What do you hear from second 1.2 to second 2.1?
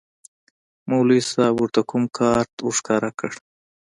صاحب ورته کوم